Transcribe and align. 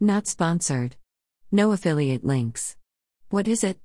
Not 0.00 0.26
sponsored. 0.26 0.94
No 1.50 1.72
affiliate 1.72 2.22
links. 2.22 2.76
What 3.30 3.48
is 3.48 3.64
it? 3.64 3.78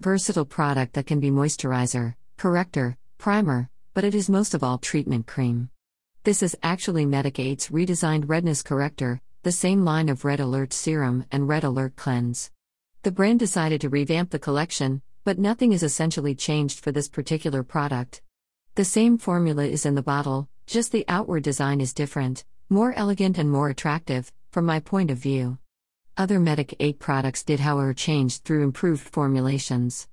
Versatile 0.00 0.46
product 0.46 0.94
that 0.94 1.06
can 1.06 1.20
be 1.20 1.30
moisturizer, 1.30 2.14
corrector, 2.38 2.96
primer, 3.18 3.68
but 3.92 4.02
it 4.02 4.14
is 4.14 4.30
most 4.30 4.54
of 4.54 4.64
all 4.64 4.78
treatment 4.78 5.26
cream. 5.26 5.68
This 6.24 6.42
is 6.42 6.56
actually 6.62 7.04
Medik8's 7.04 7.68
redesigned 7.68 8.24
redness 8.26 8.62
corrector, 8.62 9.20
the 9.42 9.52
same 9.52 9.84
line 9.84 10.08
of 10.08 10.24
Red 10.24 10.40
Alert 10.40 10.72
Serum 10.72 11.26
and 11.30 11.46
Red 11.46 11.64
Alert 11.64 11.94
Cleanse. 11.94 12.50
The 13.02 13.12
brand 13.12 13.38
decided 13.38 13.82
to 13.82 13.90
revamp 13.90 14.30
the 14.30 14.38
collection, 14.38 15.02
but 15.24 15.38
nothing 15.38 15.74
is 15.74 15.82
essentially 15.82 16.34
changed 16.34 16.80
for 16.80 16.90
this 16.90 17.10
particular 17.10 17.62
product. 17.62 18.22
The 18.76 18.86
same 18.86 19.18
formula 19.18 19.66
is 19.66 19.84
in 19.84 19.94
the 19.94 20.02
bottle, 20.02 20.48
just 20.66 20.90
the 20.90 21.04
outward 21.06 21.42
design 21.42 21.82
is 21.82 21.92
different, 21.92 22.46
more 22.70 22.94
elegant 22.94 23.36
and 23.36 23.50
more 23.50 23.68
attractive, 23.68 24.32
from 24.50 24.66
my 24.66 24.80
point 24.80 25.10
of 25.10 25.18
view. 25.18 25.58
Other 26.16 26.38
Medik8 26.38 26.98
products 26.98 27.42
did, 27.42 27.60
however, 27.60 27.94
change 27.94 28.38
through 28.38 28.64
improved 28.64 29.02
formulations. 29.02 30.08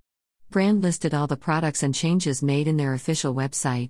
Brand 0.50 0.82
listed 0.82 1.14
all 1.14 1.28
the 1.28 1.36
products 1.36 1.84
and 1.84 1.94
changes 1.94 2.42
made 2.42 2.68
in 2.68 2.78
their 2.78 2.94
official 2.94 3.34
website. 3.34 3.90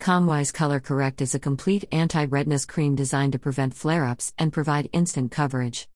Calmwise 0.00 0.54
Color 0.54 0.80
Correct 0.80 1.20
is 1.20 1.34
a 1.34 1.40
complete 1.40 1.84
anti 1.90 2.24
redness 2.24 2.64
cream 2.64 2.94
designed 2.94 3.32
to 3.32 3.38
prevent 3.38 3.74
flare 3.74 4.04
ups 4.04 4.32
and 4.38 4.52
provide 4.52 4.88
instant 4.92 5.32
coverage. 5.32 5.88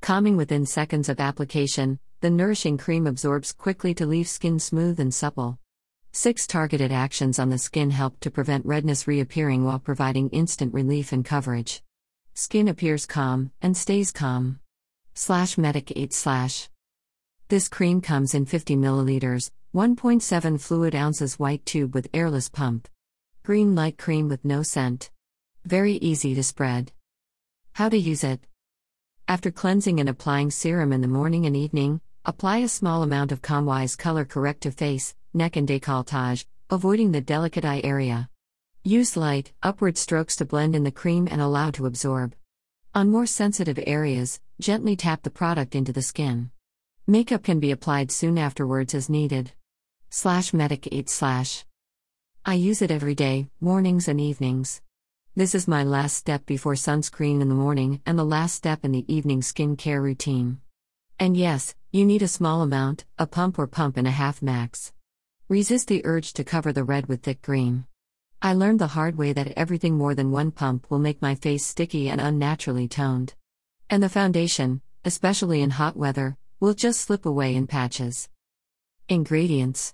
Calming 0.00 0.36
within 0.36 0.64
seconds 0.64 1.08
of 1.08 1.18
application, 1.18 1.98
the 2.20 2.30
nourishing 2.30 2.78
cream 2.78 3.06
absorbs 3.06 3.52
quickly 3.52 3.92
to 3.94 4.06
leave 4.06 4.28
skin 4.28 4.60
smooth 4.60 5.00
and 5.00 5.12
supple. 5.12 5.58
Six 6.12 6.46
targeted 6.46 6.92
actions 6.92 7.38
on 7.38 7.50
the 7.50 7.58
skin 7.58 7.90
help 7.90 8.18
to 8.20 8.30
prevent 8.30 8.64
redness 8.64 9.06
reappearing 9.06 9.64
while 9.64 9.80
providing 9.80 10.30
instant 10.30 10.72
relief 10.72 11.12
and 11.12 11.24
coverage. 11.24 11.82
Skin 12.40 12.68
appears 12.68 13.04
calm 13.04 13.50
and 13.60 13.76
stays 13.76 14.12
calm 14.12 14.60
slash 15.12 15.56
Medik8 15.56 16.12
slash. 16.12 16.68
This 17.48 17.68
cream 17.68 18.00
comes 18.00 18.32
in 18.32 18.46
50 18.46 18.76
milliliters, 18.76 19.50
1.7 19.74 20.60
fluid 20.60 20.94
ounces 20.94 21.40
white 21.40 21.66
tube 21.66 21.96
with 21.96 22.06
airless 22.14 22.48
pump. 22.48 22.86
Green 23.42 23.74
light 23.74 23.98
cream 23.98 24.28
with 24.28 24.44
no 24.44 24.62
scent. 24.62 25.10
Very 25.64 25.94
easy 25.94 26.32
to 26.36 26.44
spread. 26.44 26.92
How 27.72 27.88
to 27.88 27.98
use 27.98 28.22
it. 28.22 28.46
After 29.26 29.50
cleansing 29.50 29.98
and 29.98 30.08
applying 30.08 30.52
serum 30.52 30.92
in 30.92 31.00
the 31.00 31.08
morning 31.08 31.44
and 31.44 31.56
evening, 31.56 32.00
apply 32.24 32.58
a 32.58 32.68
small 32.68 33.02
amount 33.02 33.32
of 33.32 33.42
Calmwise 33.42 33.98
Color 33.98 34.24
Correct 34.24 34.60
to 34.60 34.70
face, 34.70 35.16
neck, 35.34 35.56
and 35.56 35.66
décolletage, 35.66 36.44
avoiding 36.70 37.10
the 37.10 37.20
delicate 37.20 37.64
eye 37.64 37.80
area. 37.82 38.30
Use 38.84 39.16
light, 39.16 39.52
upward 39.62 39.98
strokes 39.98 40.36
to 40.36 40.44
blend 40.44 40.76
in 40.76 40.84
the 40.84 40.90
cream 40.90 41.28
and 41.30 41.40
allow 41.40 41.70
to 41.72 41.86
absorb. 41.86 42.34
On 42.94 43.10
more 43.10 43.26
sensitive 43.26 43.78
areas, 43.86 44.40
gently 44.60 44.96
tap 44.96 45.22
the 45.22 45.30
product 45.30 45.74
into 45.74 45.92
the 45.92 46.00
skin. 46.00 46.50
Makeup 47.06 47.42
can 47.42 47.60
be 47.60 47.70
applied 47.70 48.10
soon 48.12 48.38
afterwards 48.38 48.94
as 48.94 49.08
needed. 49.08 49.52
Slash 50.10 50.52
Medik8 50.52 51.08
slash. 51.08 51.64
I 52.46 52.54
use 52.54 52.80
it 52.80 52.90
every 52.90 53.14
day, 53.14 53.48
mornings 53.60 54.08
and 54.08 54.20
evenings. 54.20 54.80
This 55.34 55.54
is 55.54 55.68
my 55.68 55.82
last 55.84 56.16
step 56.16 56.46
before 56.46 56.74
sunscreen 56.74 57.40
in 57.40 57.48
the 57.48 57.54
morning 57.54 58.00
and 58.06 58.18
the 58.18 58.24
last 58.24 58.54
step 58.54 58.84
in 58.84 58.92
the 58.92 59.04
evening 59.12 59.40
skincare 59.40 60.02
routine. 60.02 60.60
And 61.18 61.36
yes, 61.36 61.74
you 61.90 62.06
need 62.06 62.22
a 62.22 62.28
small 62.28 62.62
amount, 62.62 63.04
a 63.18 63.26
pump 63.26 63.58
or 63.58 63.66
pump 63.66 63.96
and 63.96 64.06
a 64.06 64.12
half 64.12 64.40
max. 64.40 64.92
Resist 65.48 65.88
the 65.88 66.06
urge 66.06 66.32
to 66.34 66.44
cover 66.44 66.72
the 66.72 66.84
red 66.84 67.06
with 67.06 67.22
thick 67.22 67.42
green. 67.42 67.84
I 68.40 68.52
learned 68.52 68.78
the 68.78 68.86
hard 68.86 69.16
way 69.16 69.32
that 69.32 69.52
everything 69.56 69.98
more 69.98 70.14
than 70.14 70.30
one 70.30 70.52
pump 70.52 70.88
will 70.88 71.00
make 71.00 71.20
my 71.20 71.34
face 71.34 71.66
sticky 71.66 72.08
and 72.08 72.20
unnaturally 72.20 72.86
toned. 72.86 73.34
And 73.90 74.00
the 74.00 74.08
foundation, 74.08 74.80
especially 75.04 75.60
in 75.60 75.70
hot 75.70 75.96
weather, 75.96 76.36
will 76.60 76.74
just 76.74 77.00
slip 77.00 77.26
away 77.26 77.56
in 77.56 77.66
patches. 77.66 78.28
Ingredients 79.08 79.92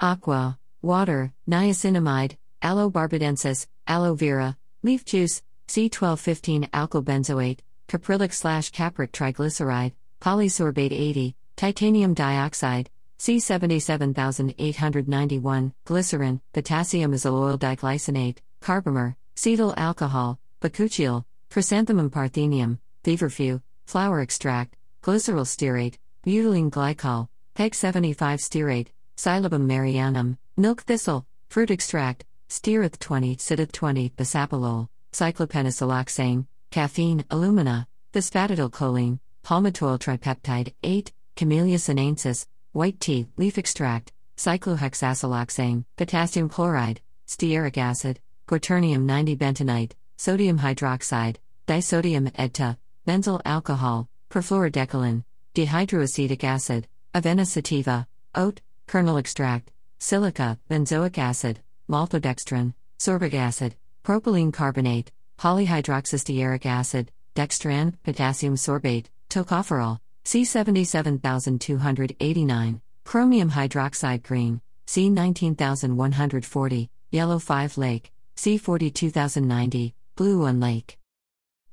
Aqua, 0.00 0.58
water, 0.80 1.32
niacinamide, 1.48 2.36
aloe 2.60 2.90
barbadensis, 2.90 3.68
aloe 3.86 4.16
vera, 4.16 4.56
leaf 4.82 5.04
juice, 5.04 5.42
C1215 5.68 6.68
alkyl 6.70 7.04
benzoate, 7.04 7.60
caprylic 7.88 8.32
slash 8.32 8.70
capric 8.70 9.12
triglyceride, 9.12 9.92
polysorbate 10.20 10.92
80, 10.92 11.36
titanium 11.54 12.12
dioxide, 12.12 12.90
C77891, 13.22 15.72
glycerin, 15.86 16.40
potassium 16.52 17.12
azeloyl 17.12 17.56
diglycinate, 17.56 18.38
carbomer, 18.60 19.14
cetyl 19.36 19.72
alcohol, 19.76 20.40
bakuchiol, 20.60 21.24
chrysanthemum 21.48 22.10
parthenium, 22.10 22.80
feverfew, 23.04 23.62
flower 23.86 24.22
extract, 24.22 24.74
glycerol 25.04 25.46
stearate, 25.46 25.98
butylene 26.26 26.68
glycol, 26.68 27.28
PEG 27.54 27.76
75 27.76 28.40
stearate, 28.40 28.88
Silybum 29.16 29.68
marianum, 29.68 30.36
milk 30.56 30.82
thistle, 30.82 31.24
fruit 31.48 31.70
extract, 31.70 32.24
steareth 32.48 32.98
20, 32.98 33.36
ceteth 33.36 33.70
20, 33.70 34.10
bisabolol, 34.16 34.88
cyclopentasiloxane, 35.12 36.44
caffeine, 36.72 37.24
alumina, 37.30 37.86
phosphatidylcholine, 38.12 39.20
palmitoyl 39.44 40.00
tripeptide 40.00 40.74
8, 40.82 41.12
Camellia 41.36 41.78
sinensis, 41.78 42.48
white 42.72 42.98
tea, 43.00 43.26
leaf 43.36 43.58
extract, 43.58 44.12
cyclohexasiloxane, 44.36 45.84
potassium 45.96 46.48
chloride, 46.48 47.00
stearic 47.28 47.76
acid, 47.76 48.18
quaternium 48.48 49.02
90 49.02 49.36
bentonite, 49.36 49.92
sodium 50.16 50.58
hydroxide, 50.58 51.36
disodium 51.66 52.30
EDTA, 52.32 52.76
benzyl 53.06 53.40
alcohol, 53.44 54.08
perfluorodecalin, 54.30 55.22
dehydroacetic 55.54 56.44
acid, 56.44 56.86
avena 57.14 57.46
sativa, 57.46 58.06
oat, 58.34 58.60
kernel 58.86 59.18
extract, 59.18 59.70
silica, 59.98 60.58
benzoic 60.70 61.18
acid, 61.18 61.60
maltodextrin, 61.90 62.72
sorbic 62.98 63.34
acid, 63.34 63.74
propylene 64.02 64.52
carbonate, 64.52 65.10
polyhydroxystearic 65.38 66.64
acid, 66.64 67.10
dextran, 67.34 67.94
potassium 68.02 68.54
sorbate, 68.54 69.06
tocopherol, 69.28 69.98
C77289, 70.24 72.80
chromium 73.04 73.50
hydroxide 73.50 74.22
green, 74.22 74.62
C19140, 74.86 76.88
yellow 77.10 77.38
5 77.38 77.78
lake, 77.78 78.12
C42090, 78.36 79.92
blue 80.16 80.40
1 80.40 80.60
lake. 80.60 80.98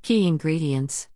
Key 0.01 0.27
ingredients 0.27 1.07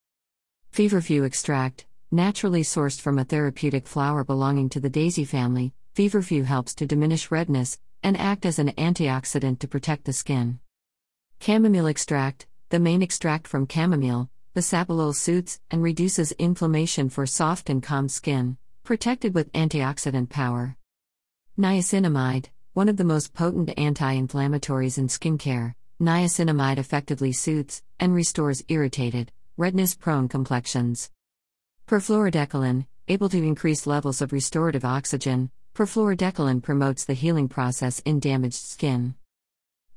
Feverfew 0.71 1.23
extract, 1.23 1.87
naturally 2.11 2.61
sourced 2.61 3.01
from 3.01 3.17
a 3.17 3.23
therapeutic 3.23 3.87
flower 3.87 4.23
belonging 4.23 4.69
to 4.69 4.79
the 4.79 4.89
daisy 4.89 5.25
family, 5.25 5.73
feverfew 5.95 6.43
helps 6.43 6.75
to 6.75 6.85
diminish 6.85 7.31
redness 7.31 7.79
and 8.03 8.15
act 8.17 8.45
as 8.45 8.59
an 8.59 8.69
antioxidant 8.71 9.59
to 9.59 9.67
protect 9.67 10.05
the 10.05 10.13
skin. 10.13 10.59
Chamomile 11.39 11.87
extract, 11.87 12.45
the 12.69 12.79
main 12.79 13.01
extract 13.01 13.47
from 13.47 13.67
chamomile, 13.67 14.29
bisabolol 14.55 15.15
soothes 15.15 15.59
and 15.71 15.81
reduces 15.81 16.31
inflammation 16.33 17.09
for 17.09 17.25
soft 17.25 17.71
and 17.71 17.81
calm 17.81 18.07
skin, 18.07 18.55
protected 18.83 19.33
with 19.33 19.51
antioxidant 19.53 20.29
power. 20.29 20.77
Niacinamide, 21.57 22.49
one 22.73 22.87
of 22.87 22.97
the 22.97 23.03
most 23.03 23.33
potent 23.33 23.71
anti 23.77 24.15
inflammatories 24.15 24.99
in 24.99 25.07
skincare, 25.07 25.73
niacinamide 25.99 26.77
effectively 26.77 27.31
soothes 27.31 27.81
and 27.99 28.13
restores 28.13 28.63
irritated, 28.67 29.31
redness 29.57 29.95
prone 29.95 30.27
complexions. 30.27 31.09
Perfluorodecalin, 31.87 32.85
able 33.07 33.29
to 33.29 33.37
increase 33.37 33.87
levels 33.87 34.21
of 34.21 34.31
restorative 34.31 34.85
oxygen, 34.85 35.49
perfluorodecalin 35.73 36.61
promotes 36.61 37.05
the 37.05 37.13
healing 37.13 37.49
process 37.49 37.99
in 38.01 38.19
damaged 38.19 38.55
skin. 38.55 39.15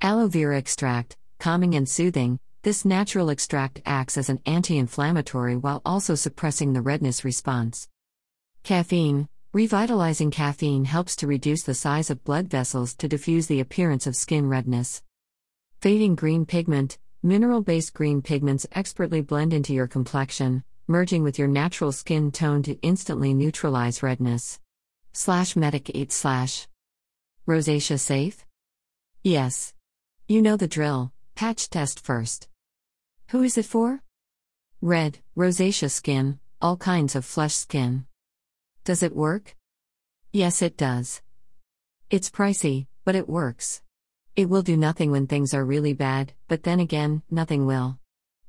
Aloe 0.01 0.29
vera 0.29 0.57
extract, 0.57 1.17
calming 1.39 1.75
and 1.75 1.87
soothing, 1.89 2.39
this 2.67 2.85
natural 2.85 3.31
extract 3.31 3.81
acts 3.87 4.19
as 4.19 4.29
an 4.29 4.41
anti 4.45 4.77
inflammatory 4.77 5.55
while 5.57 5.81
also 5.87 6.17
suppressing 6.17 6.73
the 6.73 6.81
redness 6.81 7.25
response. 7.25 7.89
Caffeine 8.65 9.29
Revitalizing 9.53 10.33
caffeine 10.33 10.85
helps 10.85 11.15
to 11.15 11.29
reduce 11.29 11.63
the 11.63 11.75
size 11.75 12.11
of 12.11 12.25
blood 12.25 12.49
vessels 12.49 12.97
to 12.97 13.07
diffuse 13.07 13.47
the 13.47 13.61
appearance 13.61 14.09
of 14.09 14.17
skin 14.17 14.49
redness. 14.49 15.01
Fading 15.81 16.17
green 16.17 16.45
pigment 16.45 16.99
Mineral 17.23 17.63
based 17.63 17.95
green 17.95 18.21
pigments 18.21 18.67
expertly 18.73 19.21
blend 19.21 19.53
into 19.53 19.73
your 19.73 19.87
complexion, 19.87 20.65
merging 20.89 21.23
with 21.23 21.39
your 21.39 21.47
natural 21.47 21.93
skin 21.93 22.33
tone 22.33 22.65
to 22.65 22.75
instantly 22.83 23.33
neutralize 23.33 24.03
redness. 24.03 24.59
Slash 25.13 25.55
Medik8 25.55 26.11
slash. 26.11 26.67
Rosacea 27.47 28.01
safe? 28.01 28.45
Yes. 29.23 29.73
You 30.27 30.43
know 30.43 30.57
the 30.57 30.67
drill 30.67 31.13
patch 31.37 31.71
test 31.71 32.01
first. 32.01 32.49
Who 33.31 33.43
is 33.43 33.59
it 33.59 33.65
for? 33.65 34.03
Red, 34.81 35.19
rosacea 35.37 35.91
skin, 35.91 36.39
all 36.63 36.77
kinds 36.77 37.17
of 37.17 37.25
flesh 37.25 37.55
skin. 37.55 38.07
Does 38.85 39.03
it 39.03 39.17
work? 39.17 39.57
Yes, 40.33 40.63
it 40.63 40.77
does. 40.77 41.23
It's 42.09 42.31
pricey, 42.31 42.87
but 43.05 43.17
it 43.17 43.29
works. 43.29 43.83
It 44.37 44.49
will 44.49 44.63
do 44.63 44.77
nothing 44.77 45.11
when 45.11 45.27
things 45.27 45.55
are 45.55 45.65
really 45.65 45.93
bad, 45.93 46.35
but 46.47 46.63
then 46.63 46.79
again, 46.79 47.23
nothing 47.29 47.67
will. 47.67 47.99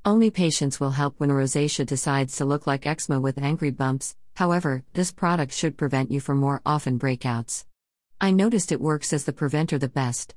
Only 0.06 0.29
patience 0.29 0.80
will 0.80 0.91
help 0.91 1.15
when 1.18 1.31
rosacea 1.31 1.83
decides 1.83 2.38
to 2.38 2.45
look 2.45 2.68
like 2.68 2.85
eczema 2.85 3.19
with 3.19 3.39
angry 3.39 3.71
bumps, 3.71 4.15
however, 4.35 4.83
this 4.94 5.12
product 5.12 5.53
should 5.53 5.75
prevent 5.75 6.12
you 6.12 6.19
from 6.19 6.38
more 6.38 6.62
often 6.68 7.00
breakouts. 7.00 7.65
I 8.21 8.30
noticed 8.30 8.71
it 8.71 8.80
works 8.80 9.12
as 9.12 9.23
the 9.25 9.33
preventer 9.33 9.80
the 9.80 9.89
best. 9.89 10.35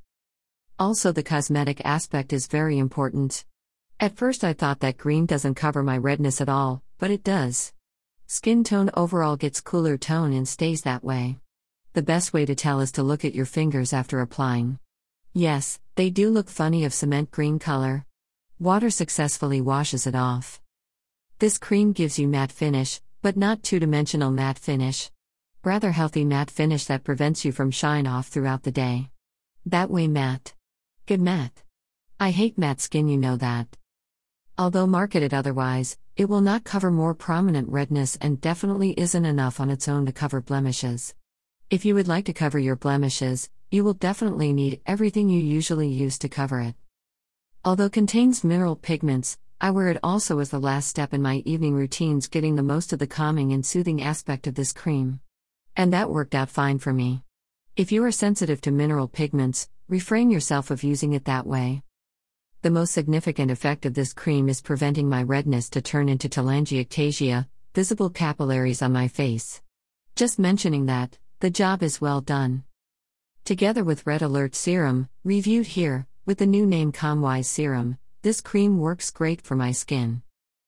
Also, 0.79 1.13
the 1.13 1.23
cosmetic 1.23 1.85
aspect 1.85 2.33
is 2.33 2.47
very 2.47 2.79
important. 2.79 3.45
At 4.03 4.17
first, 4.17 4.45
I 4.45 4.55
thought 4.55 4.81
that 4.81 4.97
green 4.97 5.27
doesn't 5.27 5.57
cover 5.57 5.83
my 5.83 5.99
redness 5.99 6.41
at 6.41 6.49
all, 6.49 6.83
but 6.97 7.11
it 7.11 7.23
does. 7.23 7.75
Skin 8.27 8.65
tone 8.65 8.89
overall 8.95 9.37
gets 9.37 9.61
cooler 9.61 9.99
tone 9.99 10.33
and 10.33 10.49
stays 10.49 10.81
that 10.83 11.05
way. 11.05 11.37
The 11.93 12.01
best 12.01 12.33
way 12.33 12.47
to 12.47 12.55
tell 12.55 12.81
is 12.81 12.93
to 12.93 13.03
look 13.03 13.27
at 13.27 13.35
your 13.35 13.45
fingers 13.45 13.93
after 13.93 14.23
applying. 14.23 14.79
Yes, 15.35 15.79
they 15.97 16.09
do 16.09 16.31
look 16.31 16.49
funny 16.49 16.87
of 16.87 16.95
cement 16.95 17.31
green 17.31 17.59
color. 17.59 18.07
Water 18.59 18.89
successfully 18.89 19.61
washes 19.61 20.07
it 20.07 20.15
off. 20.15 20.63
This 21.39 21.59
cream 21.59 21.93
gives 21.93 22.19
you 22.19 22.27
matte 22.27 22.53
finish, 22.53 23.03
but 23.21 23.37
not 23.37 23.63
two 23.63 23.79
dimensional 23.79 24.31
matte 24.31 24.59
finish. 24.59 25.11
Rather 25.63 25.93
healthy 25.93 26.25
matte 26.25 26.51
finish 26.51 26.87
that 26.87 27.05
prevents 27.05 27.45
you 27.45 27.53
from 27.53 27.71
shine 27.71 28.07
off 28.07 28.29
throughout 28.29 28.63
the 28.63 28.73
day. 28.73 29.11
That 29.67 29.91
way 29.91 30.09
matte. 30.09 30.55
Good 31.05 31.21
matte. 31.21 31.63
I 32.19 32.31
hate 32.31 32.57
matte 32.57 32.81
skin, 32.81 33.07
you 33.07 33.19
know 33.19 33.37
that. 33.37 33.77
Although 34.61 34.87
marketed 34.87 35.33
otherwise, 35.33 35.97
it 36.19 36.29
will 36.29 36.43
not 36.43 36.65
cover 36.65 36.91
more 36.91 37.15
prominent 37.15 37.71
redness 37.71 38.19
and 38.21 38.43
definitely 38.43 38.91
isn't 38.91 39.25
enough 39.25 39.59
on 39.59 39.71
its 39.71 39.89
own 39.89 40.05
to 40.05 40.13
cover 40.13 40.43
blemishes. 40.43 41.15
If 41.71 41.87
you 41.87 41.95
would 41.95 42.07
like 42.07 42.27
to 42.27 42.35
cover 42.35 42.59
your 42.59 42.77
blemishes, 42.77 43.49
you 43.71 43.85
will 43.85 43.95
definitely 43.95 44.53
need 44.53 44.83
everything 44.85 45.31
you 45.31 45.41
usually 45.41 45.89
use 45.89 46.19
to 46.19 46.29
cover 46.29 46.61
it. 46.61 46.75
Although 47.65 47.89
contains 47.89 48.45
mineral 48.45 48.77
pigments, 48.77 49.39
I 49.63 49.71
wear 49.71 49.89
it 49.89 50.01
also 50.03 50.41
as 50.41 50.51
the 50.51 50.61
last 50.61 50.89
step 50.89 51.15
in 51.15 51.23
my 51.23 51.37
evening 51.47 51.75
routines 51.75 52.29
getting 52.29 52.57
the 52.57 52.63
most 52.63 52.93
of 52.93 52.99
the 52.99 53.07
calming 53.07 53.55
and 53.55 53.65
soothing 53.65 54.03
aspect 54.03 54.47
of 54.47 54.57
this 54.57 54.75
cream. 54.75 55.21
And 55.75 55.91
that 55.95 56.11
worked 56.11 56.35
out 56.35 56.51
fine 56.51 56.81
for 56.81 56.93
me. 56.93 57.23
If 57.77 57.93
you 57.93 58.05
are 58.05 58.13
sensitive 58.13 58.61
to 58.61 58.71
mineral 58.71 59.09
pigments, 59.09 59.71
refrain 59.89 60.31
yourself 60.31 60.71
of 60.71 60.85
using 60.85 61.15
it 61.15 61.25
that 61.25 61.47
way. 61.47 61.83
The 62.63 62.71
most 62.71 62.93
significant 62.93 63.51
effect 63.51 63.87
of 63.87 63.95
this 63.95 64.13
cream 64.13 64.51
is 64.51 64.61
preventing 64.61 65.09
my 65.09 65.23
redness 65.23 65.71
to 65.71 65.81
turn 65.81 66.11
into 66.11 66.29
telangiectasia, 66.29 67.47
visible 67.75 68.11
capillaries 68.11 68.83
on 68.83 68.93
my 68.93 69.09
face. 69.09 69.63
Just 70.15 70.39
mentioning 70.39 70.85
that, 70.85 71.17
the 71.39 71.49
job 71.49 71.83
is 71.83 72.03
well 72.03 72.21
done. 72.21 72.65
Together 73.47 73.83
with 73.83 74.07
Red 74.07 74.21
Alert 74.21 74.55
Serum, 74.55 75.09
reviewed 75.25 75.69
here, 75.69 76.07
with 76.27 76.37
the 76.37 76.45
new 76.45 76.67
name 76.67 76.93
Calmwise 76.93 77.47
Serum, 77.47 77.97
this 78.21 78.43
cream 78.43 78.79
works 78.79 79.11
great 79.11 79.41
for 79.41 79.57
my 79.57 79.73
skin. 79.73 80.21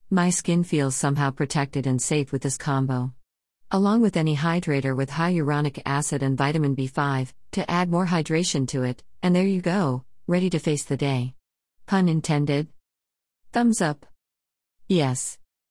My 0.09 0.31
skin 0.31 0.65
feels 0.65 0.97
somehow 0.97 1.31
protected 1.31 1.87
and 1.87 2.01
safe 2.01 2.33
with 2.33 2.41
this 2.41 2.57
combo. 2.57 3.13
Along 3.71 4.01
with 4.01 4.17
any 4.17 4.35
hydrator 4.35 4.97
with 4.97 5.11
hyaluronic 5.11 5.83
acid 5.85 6.23
and 6.23 6.39
vitamin 6.39 6.75
B5, 6.75 7.35
to 7.51 7.71
add 7.71 7.91
more 7.91 8.07
hydration 8.07 8.67
to 8.69 8.83
it, 8.83 9.03
and 9.23 9.37
there 9.37 9.47
you 9.47 9.61
go, 9.61 10.05
ready 10.27 10.49
to 10.49 10.59
face 10.59 10.85
the 10.85 10.97
day. 10.97 11.35
Pun 11.87 12.09
intended? 12.09 12.69
Thumbs 13.53 13.83
up. 13.83 14.07
Yes. 14.89 15.39